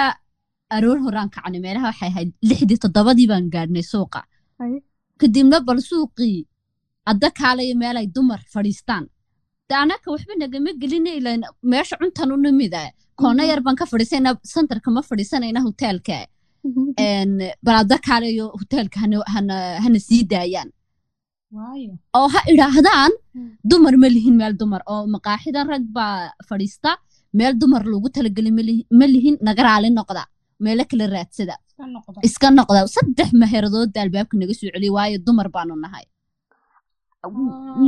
[0.76, 4.20] aroor horaan kacnay meelaha waxay ahayd lixdii toddobadii baan gaadhnay suuqa.
[5.20, 6.46] Kadibna bal suuqii
[7.10, 9.04] adda kaalayo meel ay dumar fadhiistaan.
[9.68, 12.82] De anaka waxba nagama gelina ilan meesha cuntan u nimida
[13.20, 16.18] koona yar baan ka fadhiisayna santarka ma fadhiisanayna hoteelka
[16.98, 17.30] En,
[17.64, 18.98] bal adda kaalayo hoteelka
[19.34, 20.68] hana, sii daayaan
[21.52, 23.50] oo ha idhaahdaan Mm.
[23.70, 24.82] dumar ma lihin meel dumar.
[24.92, 26.90] Oo maqaaxida rag baa fadhiista
[27.38, 30.24] meel dumar loogu talageli ma lihi- ma lihin naga raali noqda.
[30.64, 31.54] Meelo kala raadsada
[32.28, 32.80] iska noqda.
[32.96, 36.04] Saddex maheradoodda albaabka naga soo celiya waayo dumar baanu nahay.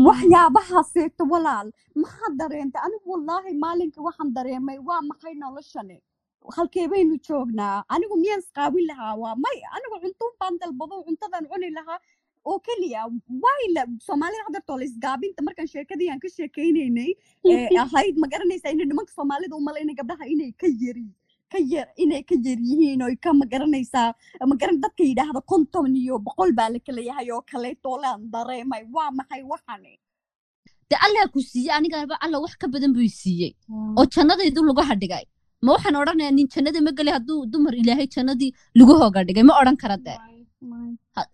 [0.07, 1.69] Waxyaabahaaseyto walaal.
[2.03, 5.99] Maxaa dareentay anigu wallaahi maalinka waxaan dareemay waa maxay noloshani?
[6.57, 7.77] Halkee baynu joognaa.
[7.95, 9.13] Anigu miyaan isqaawin lahaa?
[9.23, 11.99] Waa may anigu cuntuun baan dalbado cuntadan cuni lahaa
[12.49, 13.03] oo keliya
[13.45, 17.11] wayla soomaalida la isgaabinta markaan sheekadii aan ka sheekaynaynay
[17.53, 21.07] ee ahayd ma garanaysaa inay nimanka soomaalida u malaynay gabdhaha inay ka yari
[21.53, 24.09] ka yar inay ka yar yihiin oo ka ma garanaysaa
[24.51, 28.83] ma garan dadka yidhaahda konton iyo boqol baa la kala yahay oo kaleetoo laan dareemay
[28.97, 29.95] waa maxay waxani
[30.91, 33.53] de allah ku siiyey anigaba alla wax ka badan buu siiyey
[33.99, 35.25] oo jannadaydu lagu hadhigay
[35.67, 38.51] ma waxaan odhanayaa nin jannada ma geli hadduu dumar ilaahay jannadii
[38.81, 40.30] lagu hooga dhigay ma odhan kara de Ha-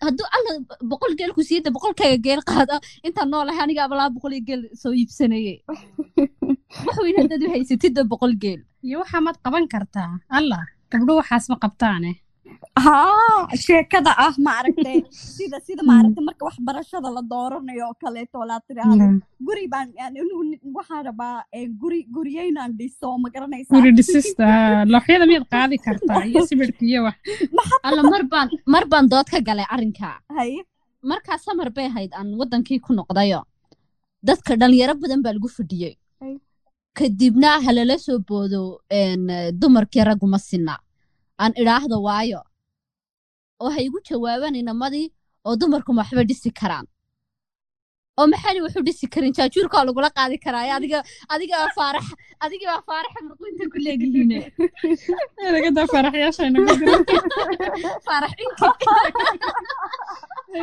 [0.05, 0.53] hadduu alla
[0.91, 4.63] boqol geel ku siiyey de boqolkayga geel qaada intaan noolahay aniga abalaa boqol iyo geel
[4.83, 5.55] soo iibsanaye
[6.87, 8.61] wax weyn haddaad u haysatid de boqol geel.
[8.87, 10.13] Iyo waxaa maad qaban kartaa.
[10.39, 12.13] Allah gabdho waxaas ma qabtaane
[12.85, 14.99] haa sheekada ah maaragtay
[15.37, 19.07] sida sida maaragtay marka waxbarashada la dooranayo oo kaleeto laa tiraahdo
[19.47, 19.89] guri baan
[20.79, 21.35] waxaan rabaa
[21.83, 23.75] guri guryeynaan dhiso ma garanaysaa.
[23.77, 24.47] Guri dhisista
[24.95, 27.17] looxyada miyaad qaadi kartaa iyo sibirka iyo wax.
[27.89, 30.61] Alla mar baan mar baan dood ka galay arrinkaa haye
[31.13, 33.41] markaa samar bay ahayd aan wadankii ku noqdayo.
[34.29, 35.95] Dadka dhalinyaro badan baa lagu fadhiyey.
[36.25, 36.35] Ay.
[36.99, 38.61] kadibna halala soo boodo
[39.61, 40.75] dumarkii ragguma sinna.
[41.43, 42.41] Aan idhaahdo waayo
[43.63, 45.07] oo ha igu jawaabaan inamadii
[45.47, 46.87] oo dumarkuma waxba dhisi karaan.
[48.21, 50.99] oo maxaani wuxuu dhisi karin jaajuurkaa lagula qaadi karaa adiga
[51.35, 52.07] adiga baa faarax
[52.45, 54.33] adiga baa faaraxa murqinta ku leegihiin
[55.55, 56.95] nagada faraxyaasha inaga diro
[58.07, 58.67] faarax inki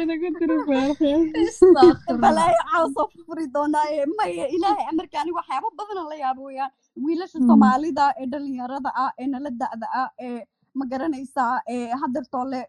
[0.02, 6.16] inaga diro faraxyaasha balaayo caawsoo furi doonaa ee maya ilaahay amarka aniga waxyaaba badan la
[6.24, 6.72] yaabo weeyaan
[7.06, 10.40] wiilasha soomaalida ee dhalinyarada ah ee nala da'da ah ee
[10.80, 12.60] ma garanaysaa ee hadeertoole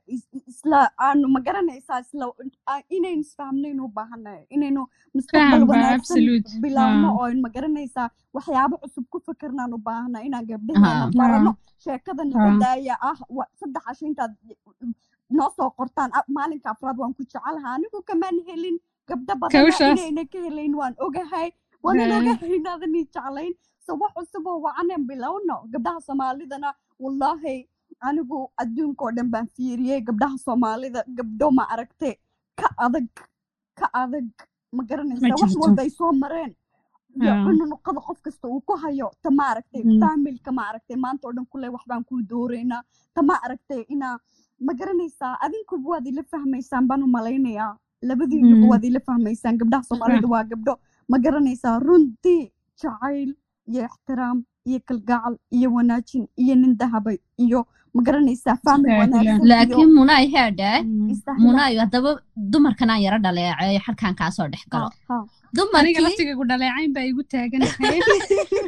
[0.52, 2.26] isla aanu ma garanaysaa isla
[2.96, 4.82] inaynu isfahmnaynu u baahannahay inaynu
[5.14, 6.26] mustaqbal wanaagsan
[6.64, 7.18] bilaabno Ah.
[7.22, 11.10] oo ma garanaysaa waxyaabo cusub ku fikirnaan u baahannahay inaan gabdhaheena Ah.
[11.20, 11.52] barano
[11.86, 12.28] sheekada Ah.
[12.32, 13.16] nabadaaya ah
[13.60, 14.32] saddex casho intaad
[15.38, 18.76] noo soo qortaan ah, maalinka afraad waan ku jecelahay anigu kamaan helin
[19.08, 21.48] gabdho badana inayna ka helayn waan ogahay
[21.84, 22.18] waanan Ah.
[22.20, 23.52] ogahay inaadani jeclayn
[23.86, 26.70] so wax cusub oo wacanan bilowno gabdhaha soomaalidana
[27.04, 27.56] wallaahi
[28.00, 32.10] anigu adduunka oo dhan baan fiiriyey gabdhaha soomaalida gabdho ma aragte
[32.60, 33.08] ka adag
[33.78, 34.28] ka adag
[34.72, 36.52] ma garanaysa wax walba ay soo mareen
[37.22, 40.00] iyo cununuqada qof kasta uu ku hayo ta ma aragtay Mm.
[40.00, 42.82] faamilka ma aragtay maanta oo dhan kule wax baan kuu dooraynaa
[43.14, 44.16] ta ma aragtay inaa
[44.66, 47.72] ma garanaysaa adinkuba waad ila fahmaysaan baan u malaynayaa
[48.08, 50.74] labadiinuba waad ila fahmaysaan gabdhaha soomaalida waa gabdho
[51.10, 52.42] ma garanaysaa runtii
[52.82, 53.30] jacayl
[53.70, 57.60] iyo ixtiraam iyo kalgacal iyo wanaajin iyo nin dahabay iyo
[59.50, 60.70] laakiin munaay heedhe
[61.44, 62.10] munaayo haddaba
[62.52, 64.88] dumarkan aan yaro dhaleeceeyo xalkan kaasoo dhex galo.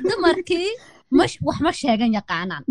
[0.08, 0.68] dumarkii
[1.46, 2.62] wax ma sheegan yaqaanaan.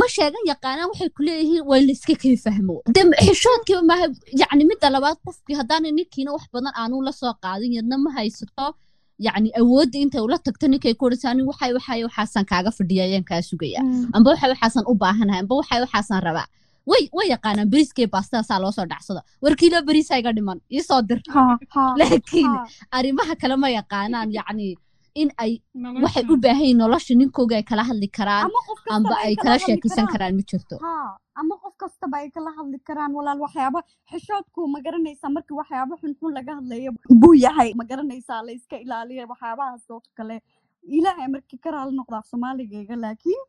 [0.00, 2.74] Ma sheegan yaqaanaan waxay ku leeyihiin waa layska kay fahmo.
[2.94, 4.06] De xishoodkiiba maaha
[4.42, 8.66] yacni midda labaad qofkii haddaana ninkiina wax badan aanu la soo qaadin yadna ma haysato
[9.26, 13.24] yacni awoodda intay ula tagto ninkay ku odhanaysa ani waxay waxay waxaasan kaaga fadhiya ayaan
[13.30, 13.80] kaa sugaya.
[14.16, 16.46] Amba waxay waxaasan u baahanahay amba waxay waxaasan rabaa.
[16.90, 19.20] Way way yaqaanaan beriiskee baastadaasaa loo soo dhacsado.
[19.44, 21.20] Warkiilo beriisa iga dhiman ii soo dir.
[22.00, 22.66] Laakiin ha.
[22.96, 24.68] arrimaha kale ma yaqaanaan yacni
[25.22, 25.52] in ay
[26.04, 28.48] waxay u baahan yihiin nolosha ninkooga ay kala hadli karaan
[28.96, 30.32] amba ay kala sheekaysan karaan.
[30.38, 30.76] ma jirto
[31.40, 33.82] ama qof kastaba ay kala hadli karaan walaal waxyaaba.
[34.10, 37.70] Xishoodku ma garanaysaa markii waxyaaba xunxun laga hadlayo buu yahay.
[37.78, 40.36] Ma garanaysaa la iska ilaaliya waxyaabahaas oo kale.
[40.98, 43.42] Ilaahay markii ka raali noqdaa soomaaligayga laakiin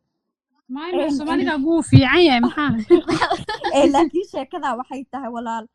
[1.18, 2.70] soomaaliga wuu fiican yahay maxaa?
[3.94, 5.66] Laakiin sheekadaa waxay tahay walaal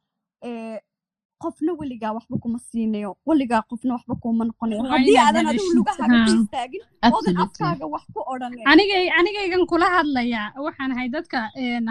[1.44, 4.84] qofna weligaa waxba kuma siinayo weligaa qofna waxba kuma noqonayo.
[4.94, 6.84] Haddii aadan adigu lugahaaga ku istaagin
[7.16, 8.22] oodan afkaaga wax ku
[8.74, 11.40] anigay anigaygan kula hadlayaa waxaan ahay dadka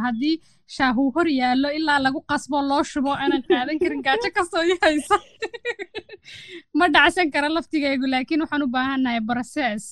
[0.07, 0.37] haddii
[0.77, 5.17] shaahu hor yaallo ilaa lagu qasbo loo shubo aanan qaadan karin gaajo kastoo i haysa
[6.79, 9.85] ma dhacsan kara laftigaygu laakiin waxaan u baahannahay process.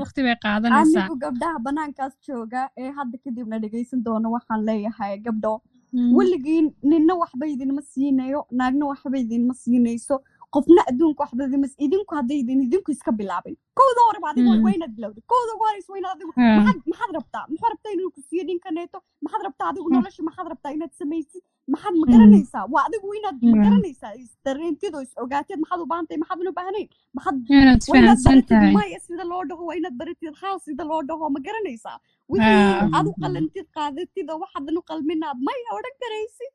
[0.00, 1.02] Waqti bay qaadanaysaa.
[1.02, 5.52] Anigu gabdhaha banaankaas jooga ee hadda kadibna dhegaysan doono waxaan leeyahay gabdho.
[5.58, 5.75] Mm.
[6.16, 10.16] Weligiin ninna waxba idinma siinayo naagna waxba idinma siinayso
[10.54, 14.64] qofna adduunka waxba idinma si- idinku hadday idin idinku iska bilaabin kowda horeba adigu Mm.
[14.66, 18.10] waa inaad bilowda kowda ugu horeysa waa inaad adigu maxaad maxaad rabtaa maxaad rabtaa inuu
[18.16, 21.42] ku siiyo ninkaneeto maxaad rabtaa adigu nolosha maxaad rabtaa inaad samaysid
[21.74, 26.88] maxaad ma garanaysaa waa adigu inaad ma garanaysaa isdareentido is ogaateed maxaad u baahantahay baahnayn
[27.16, 31.30] maxaad inaad baratid tahay maya sida loo dhaho waa inaad baratid haa sida loo dhaho
[31.36, 31.96] ma garanaysaa
[32.32, 32.64] wixii
[32.96, 36.52] aad u qalantid qaadatid oo waxaadan u qalminaad maya odhan karaysid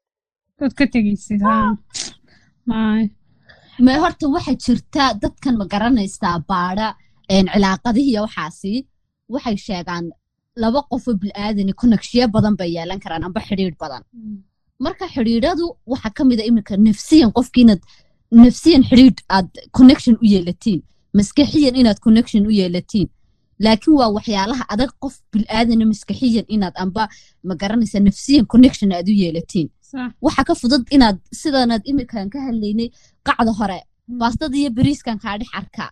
[0.65, 1.41] ood ka tegaysid
[3.85, 6.87] ma horta waxaa jirta dadkan ma garanaysaa baadha
[7.35, 8.73] een, cilaaqadihi iyo waxaasi.
[9.33, 10.05] Waxay sheegaan
[10.61, 14.03] laba qofoo bil'aadani konekshiyo badan bay yeelan karaan amba xidhiidh badan.
[14.85, 17.81] Marka xidhiidhadu waxaa ka mid a iminka nafsiyan qofki inaad
[18.43, 20.79] nafsiyan xidhiidh aad connection u yeelatiin.
[21.17, 23.07] Maskaxiyan inaad connection u yeelatiin
[23.65, 27.03] laakiin waa waxyaalaha adag qof bil'aadana maskaxiyan inaad amba
[27.47, 29.67] ma garanaysaa nafsiyan connection aad u yeelatiin.
[30.25, 32.89] Waxa ka fudud inaad sidanaad iminkan ka hadlaynay
[33.27, 33.79] qacda hore
[34.21, 35.89] baastada iyo bariiskan kaa dhex arkaa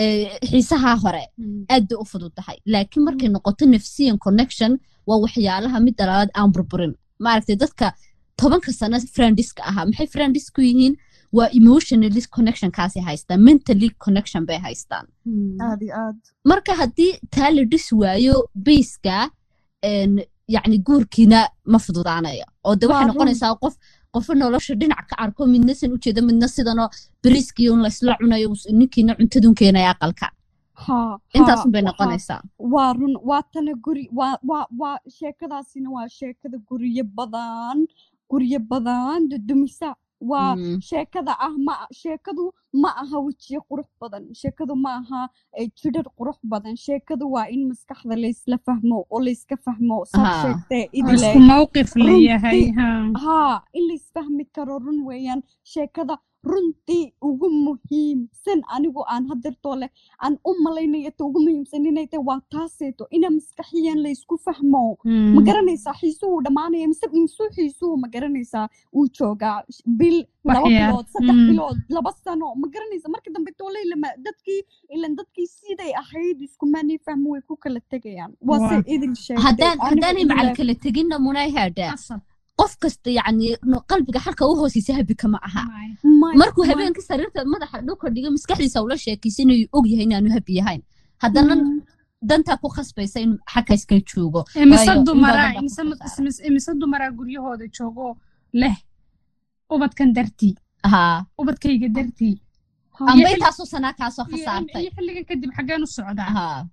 [0.00, 1.24] ee, xiisaha hore
[1.74, 4.72] aad bay u fudud tahay laakiin markay noqoto nafsiyan connection
[5.08, 6.92] waa waxyaalaha midda labaad aan burburin.
[7.24, 7.86] Maaragtay dadka
[8.40, 10.94] tobanka sano friendiska ahaa maxay friendis ku yihiin
[11.36, 15.06] waa emotionally connection kaasi haystaan mentally connection bay haystaan.
[15.68, 16.20] Aad.
[16.50, 18.34] Marka haddii taa la dhis waayo
[18.66, 19.16] bayska
[19.90, 20.12] een,
[20.54, 21.40] yacni guurkiina
[21.72, 22.44] ma fududaanayo.
[22.64, 23.74] Oo de waxay noqonaysaa qof
[24.14, 26.88] qofo nolosha dhinac ka arko midna san u jeeda midna sidanoo
[27.22, 30.28] beriskii un laysla cunayo ninkiina cuntadun keenaya aqalka.
[30.84, 30.96] Ha
[31.36, 32.40] intaasun bay ha, noqonaysaa
[32.74, 37.78] waa run waa tana guri waa sheekadaasina waa sheekada guryo badan
[38.30, 39.88] guryo badan dudumisa
[40.20, 40.80] waa Mm.
[40.80, 42.44] sheekada ah ma sheekadu
[42.82, 45.20] ma aha wejiyo qurux badan sheekadu ma aha
[45.82, 50.42] jidhar qurux badan sheekadu waa in maskaxda laysla fahmo oo layska fahmo saad Haa.
[50.42, 52.88] sheegtee oo idile isku mawqif la runtii- yahay ha
[53.24, 56.18] haa in laysfahmi karo run weeyaan sheekada
[56.52, 59.88] runtii ugu muhiimsan anigu aan hadirtoo leh
[60.24, 64.82] aan u malaynayo ta ugu muhiimsan inay tahay waa taaseeto ina maskaxiyan laysku fahmo
[65.36, 69.56] ma garanaysaa xiisuhu dhammaanaya mise misuu xiisuhu ma garanaysaa uu joogaa
[70.02, 71.46] bil laba bilood saddex Mm.
[71.50, 74.60] bilood laba sano ma garanaysa marka dambe tooley lama dadkii
[74.94, 78.82] ilan dadkii siday ahayd iskumaanay fahmo way ku kala tegayaan waase Waa.
[78.94, 79.40] idin anigu
[79.88, 82.20] haddaanay macal kala teginna munay haadhaa Qasab.
[82.66, 85.62] Qof kasta yacni no- qalbiga xalka u hooseysa habi kama aha.
[86.40, 90.82] Markuu habeenkii sariirta madaxa dhulka dhigo maskaxdiisa ula sheekeysanayo og yahay inaanu habi yahayn
[91.22, 91.80] haddana Mm.
[92.30, 94.40] dantaa ku khasbaysa in xagga iska joogo.
[94.44, 95.56] Khasaaray.
[96.20, 98.06] imise- imise dumaraa guryahooda joogo
[98.60, 98.76] leh
[99.74, 100.54] ubadkan dartii.
[101.40, 102.34] Ubadkayga dartii.
[103.10, 104.84] Amba intaasoo sanaa kaasoo khasaartay.
[104.96, 106.66] xilligan kadib xaggeen u socdaa.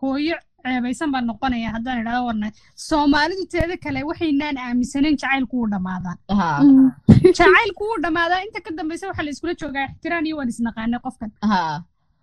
[0.00, 2.48] Hooyo ceebaysan baan noqonaya haddaan idhahdo warna
[2.88, 6.90] soomaalidu teeda kale waxaynaan aaminsanayn jacaylku wuu dhammaadaa haa Mm.
[7.38, 11.30] jacaylku wuu dhammaadaa inta ka dambaysa waxaa la iskula joogaa ixtiraan iyo waan isnaqaanay qofkan.
[11.52, 11.76] Haa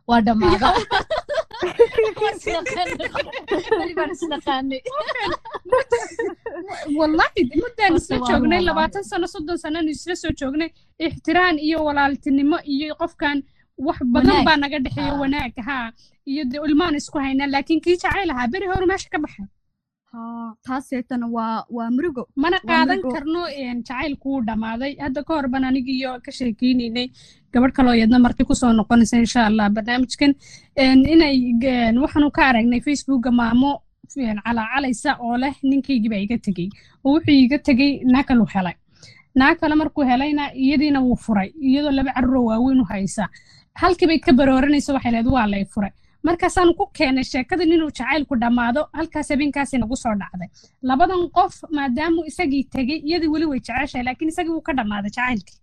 [0.09, 0.67] waa dhammaada.
[6.99, 10.69] Wallahi muddaan isla joognay labaatan sano soddon sananu isla soo joognay
[11.07, 13.37] ixtiraan iyo walaaltinimo iyo qofkan
[13.87, 15.85] wax badan baa naga dhexeeya wanaag haa
[16.31, 19.45] iyo de ilmaan isku haynaa laakiin kii jacayl ahaa beri hore meesha ka baxay
[20.67, 23.41] taaseetana waa waa murugo mana qaadan karno
[23.87, 27.07] jacaylku wuu dhammaaday hadda ka hor baan anigiiyo ka sheekeynaynay
[27.53, 30.31] gabadh kaloo iyadna marti ku soo noqonaysa insha allah barnaamijkan
[31.13, 31.35] inay
[32.03, 33.71] waxaanu ka aragnay facebooka maamo
[34.45, 36.67] calaacalaysa oo leh ninkaygii baa iga tegey
[37.05, 38.75] oo wuxuu iga tegey naa kalu helay
[39.39, 43.23] naa kale markuu helayna iyadiina wuu furay iyadoo laba carruuroo waaweyn u haysa
[43.81, 45.91] halkii bay ka barooranaysa waxay leed waa lay furay
[46.27, 50.49] markaasaanu ku keenay sheekadan inuu jacaylku dhammaado halkaas habeenkaasi nagu soo dhacday.
[50.89, 55.57] Labadan qof maadaamuu isagii tegey iyadii weli way jeceshahay laakiin isagii wuu ka dhammaaday jacaylkii.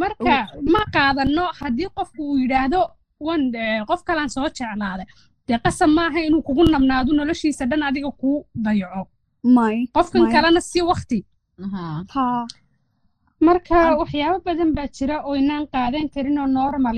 [0.00, 0.34] Marka
[0.74, 2.80] ma qaadano haddii qofku uu yidhaahdo
[3.26, 5.06] wan eh, qof kalaan soo jeclaaday.
[5.48, 9.02] Dee qasab maaha inuu kugu nabnaado noloshiisa dhan adiga kuu dayaco.
[9.56, 11.18] May qofkan kalena si wakti
[13.46, 16.96] marka waxyaabo badan baa jira oo inaan qaadan karin oo normal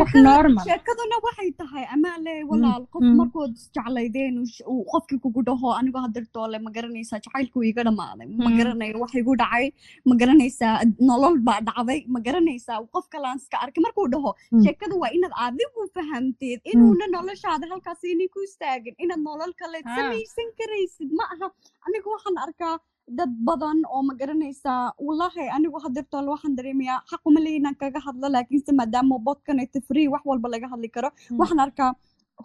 [0.00, 3.16] wax normal sheekaduna waxay tahay amaale walaal qof mm.
[3.20, 4.38] markood isjeclaydeen
[4.74, 8.56] uu qofkii kugu dhaho anigu hadirtoole ma garanaysaa jacaylku iga dhammaaday ma Mm.
[8.60, 9.66] garanayo wax igu dhacay
[10.08, 10.72] ma garanaysaa
[11.10, 14.62] nolol baa dhacday ma garanaysaa qof kalaan iska arkay markuu dhaho Mm.
[14.66, 19.96] sheekada waa inaad adigu fahamteed inuuna noloshaada halkaas inay ku istaagin inaad nolol kale Ah.
[19.98, 21.48] samaysan karaysid ma aha
[21.86, 22.74] anigu waxaan arkaa
[23.18, 28.28] dad badan oo ma garanaysaa wallaahi anigu hadirtoole waxaan dareemayaa xaquma leeyi inaan kaga hadlo
[28.36, 31.38] laakiinse maadaama bodkan ay free wax walba laga hadli karo Mm.
[31.40, 31.90] waxaan arkaa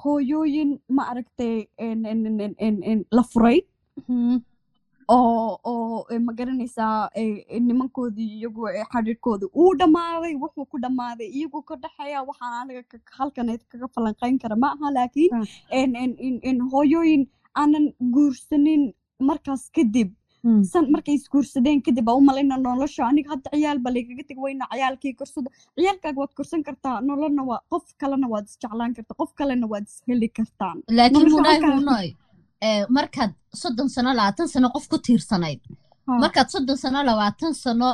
[0.04, 1.56] hooyooyin ma aragtay
[3.18, 3.60] la furay
[4.00, 4.38] Mhm.
[5.16, 8.62] oo oo eh, ma garanaysaa eh, eh, nimankoodii iyagu
[8.94, 14.40] xadhiidhkooda uu dhammaaday wuxuu ku dhammaaday iyagu ka dhexeeya waxaan aniga ka- halkaneed kaga falanqayn
[14.44, 16.68] kara ma aha laakiin Ah.
[16.74, 17.24] hooyooyin
[17.62, 18.84] aanan guursanin
[19.30, 20.10] markaas kadib.
[20.72, 24.66] San markay isguursadeen kadib aa u malayna nolosha aniga hadda ciyaal ba laygaga tegi wayna
[24.74, 29.66] ciyaalkii korsada ciyaalkaaga waad korsan kartaa nololna waa qof kalena waad isjeclaan kartaa qof kalena
[29.72, 30.78] waad isheli kartaan.
[30.98, 32.08] Laakiin Nolosha munay halkaa- hunoy
[32.68, 33.32] ee, markaad
[33.62, 35.60] soddon sano labaatan sano qof ku tiirsanayd
[36.24, 37.90] markaad soddon sano labaatan sano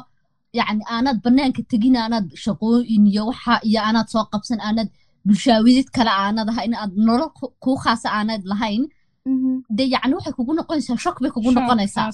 [0.60, 4.90] yacni aanad banaanka tegin aanad shaqooyin iyo waxa iyo aanad soo qabsan aanad
[5.28, 8.84] bulshaawidid kale aanad ahayn aad nolol ku- kuu khaasa aanad lahayn
[9.26, 9.54] Mhm.
[9.78, 12.06] dee yacni waxay kugu noqonaysaa shock bay kugu noqonaysaa.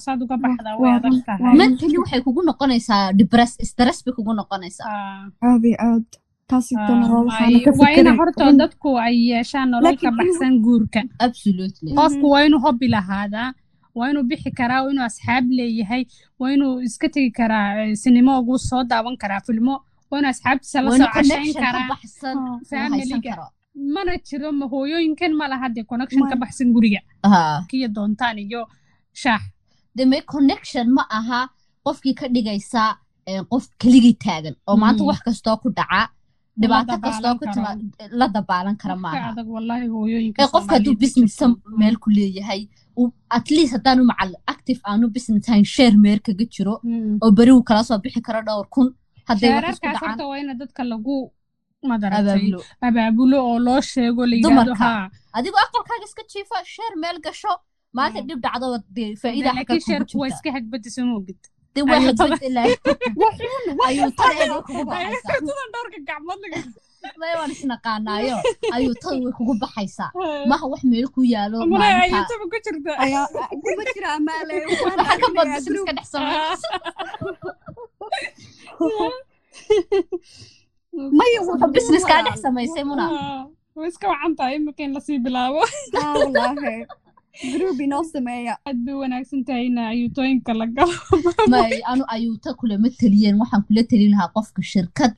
[0.82, 1.00] Waa-
[1.60, 4.88] mentally waxay kugu noqonaysaa depress stress bay kugu noqonaysaa.
[5.48, 6.06] Aad iyo aad
[7.82, 11.02] waa ina horta run- dadku ay yeeshaan nolol ka baxsan guurka.
[12.00, 13.50] Qofku waa inuu hobbi lahaadaa
[13.98, 16.04] waa inuu bixi karaa waa inuu asxaab leeyahay
[16.40, 19.76] waa inuu iska tegi karaa sinimo ugu soo daawan karaa filmo
[20.12, 22.38] waa inuu asxaabtiisa la soo cashayn karaa baxsan
[23.96, 27.02] Mana jiro ma hooyooyinkan ma laha dee connection ka baxsan guriga
[27.70, 28.62] kiyo doontaan iyo
[29.22, 29.42] shaax
[29.96, 31.40] deme connection ma aha
[31.86, 32.84] qofkii ka dhigaysa
[33.30, 35.08] eh, qof keligii taagan oo maanta Mm.
[35.10, 36.02] wax kastoo ku dhaca
[36.62, 37.70] dhibaato kastoo ku tima
[38.20, 39.30] la dabaalan kara ka maaha
[40.42, 41.78] ee qofka hadduu Soomaaliyeed business jirta.
[41.80, 42.62] meel ku leeyahay
[43.38, 47.18] at least haddaanu macal active aanu business ahayn share meel kaga jiro Mm.
[47.24, 48.88] oo beri uu kala soo bixi karo dhowr kun
[49.30, 50.18] hadday wax isku dhacaan
[52.88, 54.22] abaabulo oo loo sheego
[55.38, 57.54] adigoo aqalkaaga iska jiifa share meel gasho
[57.98, 58.68] maalinta dhib dhacdo
[58.98, 60.50] dee faa'iida laakiin sheerku waa iska
[67.40, 68.38] waan isnaqaanaayo
[68.76, 70.10] ayuutada way kugu baxaysaa
[70.52, 71.58] maha wax meel ku yaalo
[75.22, 76.08] ka badbisin iska dhex
[81.20, 83.06] maya Waxa business kaa dhex samaysay muna
[83.78, 85.62] way iska wacan tahay imika in la sii bilaabo
[86.20, 86.86] wallaahi
[87.86, 90.94] inoo sameeya aad bay wanaagsan tahay in ayuutooyinka la galo
[91.54, 95.14] may anu ayuuta kulama teliyeen waxaan kula telin lahaa qofka shirkad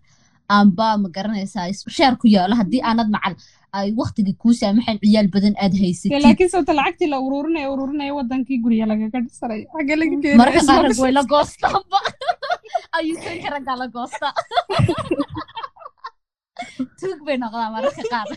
[0.58, 1.68] amba ma garanaysaa
[1.98, 3.36] sheer ku yaalo haddii aanad macal
[3.80, 6.24] ay waktigii kuu saamaxayn ciyaal badan aad haysatid.
[6.26, 10.96] Laakiin sababta lacagtii la ururinaya ururinaya wadankii gurya lagaga dhisaray xagee laga mararka qaar rag
[10.96, 12.00] keenaya way la goostaanba
[12.98, 14.28] ayuutooyinka raggaa la goosta
[17.00, 18.28] tuug bay noqdaa mararka qaar.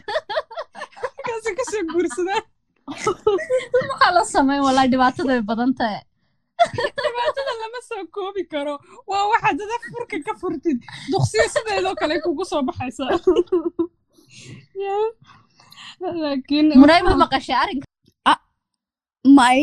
[1.26, 2.45] Kaasi ka soo guursadaan.
[2.89, 6.03] Maxaa la samayn walaa dhibaatada way badan tahay.
[7.05, 8.74] Dhibaatada lama soo koobi karo.
[9.11, 10.78] Waa waxaad dada furka ka furtid.
[11.12, 13.05] Duqsiyo sideedoo kale kugu soo baxaysa
[16.22, 17.87] laakiin munay ma maqashay arrinka.
[19.39, 19.59] May.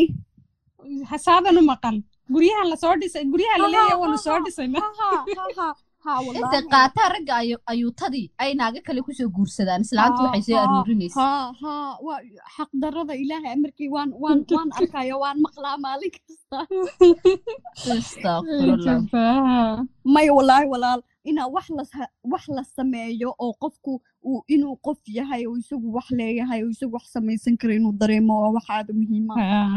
[1.10, 1.96] Hasaadan u maqal
[2.34, 4.80] guryahan la soo dhisay guryaha la leeyahay waanu soo dhisayna
[6.40, 9.80] intay qaataa ragga ayu- ayuutadii ay naaga kale ku soo guursadaan.
[9.86, 11.16] Islaanta waxay soo aruurinaysa.
[11.20, 12.20] Haa haa waa
[12.56, 16.58] xaqdarada ilaahay amarkii waan waan waan arkayo waan maqlaa maalin kasta
[20.14, 21.48] maya wallaahi walaal inaa
[22.24, 26.94] wax la sameeyo oo qofku uu inuu qof yahay oo isagu wax leeyahay oo isagu
[26.94, 29.34] wax samaysan karo inuu dareemo waa wax aad u muhiima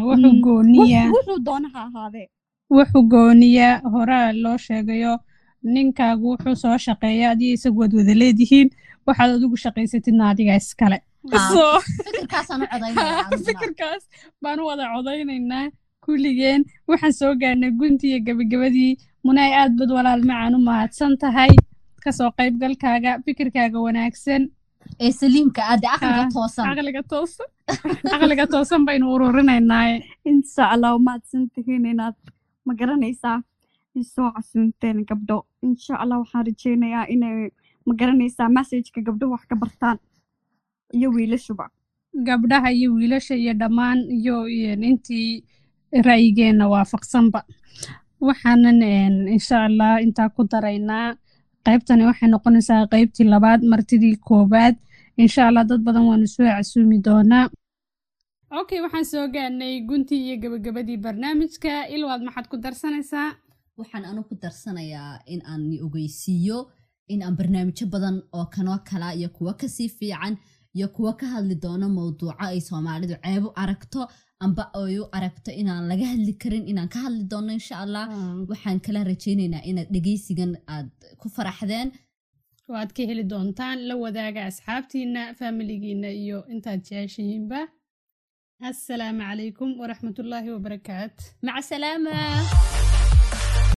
[0.07, 2.27] wuxuu gooniya wuxuu doona ha ahaadee
[2.69, 5.19] wuxuu gooniya horaa loo sheegayo
[5.63, 8.69] ninkaagu wuxuu soo shaqeeya adiyo isagu waad wada leedihiin
[9.07, 10.97] waxaad adigu shaqaysatidna adiga iskale.
[11.31, 11.79] Ah.
[13.47, 14.03] Fikirkaas
[14.41, 15.67] baan u wada codaynaynaa
[16.05, 18.93] kulligeen waxaan soo gaarnay guntii iyo gabagabadii
[19.25, 21.51] munay aad bad walaal macaan u mahadsan tahay
[22.03, 24.41] ka soo qaybgalkaaga fikirkaaga wanaagsan.
[25.03, 26.65] Ee saliimka aade aqliga toosan.
[26.67, 27.47] caqliga toosan.
[28.11, 29.95] Caqliga toosan baynu ururinaynaaye
[30.31, 32.15] insha allah umahadsan tihiin inaad
[32.65, 33.37] ma garanaysaa
[34.01, 37.35] isoo casuunteen gabdho insha allah waxaan rajeynayaa inay
[37.87, 39.97] ma garanaysaa messageka gabdho wax ka bartaan
[40.97, 41.65] iyo wiilashuba.
[42.27, 44.37] Gabdhaha iyo wiilasha iyo dhammaan iyo
[44.89, 45.43] intii
[46.07, 47.39] ra'yigeenna waafaqsanba
[48.27, 48.79] waxaanan
[49.35, 51.07] insha allah intaa ku daraynaa
[51.65, 54.75] qaybtani waxay noqonaysaa qaybtii labaad martidii koowaad.
[55.23, 57.45] Insha allah dad badan waanu soo casuumi doonaa
[58.59, 61.71] okay waxaan soo gaarnay guntii iyo gabagabadii barnaamijka.
[61.95, 63.29] Ilwaad maxaad ku darsanaysaa?
[63.79, 66.57] Waxaan anu ku darsanayaa in aan ni ogeysiiyo
[67.13, 70.35] in aan barnaamijyo badan oo kanoo kala iyo kuwo ka sii fiican
[70.77, 74.01] iyo kuwo ka hadli doono mowduuco ay soomaalidu ceeb u aragto
[74.45, 78.05] amba ay u aragto inaan laga hadli karin inaan ka hadli doono insha allah
[78.51, 80.89] waxaan kala rajaynaynaa inaad dhegeysigan aad
[81.21, 81.89] ku faraxdeen.
[82.73, 87.59] Waad ka heli doontaan la wadaaga asxaabtiina faamiligiina iyo intaad jeceshihiinba
[88.69, 91.15] assalaamu calaykum waraxmatullaahi wabarakaat
[91.47, 92.15] maca salaama